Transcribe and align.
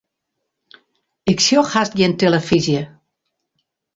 Ik 1.33 1.39
sjoch 1.45 1.71
hast 1.75 1.93
gjin 1.97 2.15
telefyzje. 2.21 2.81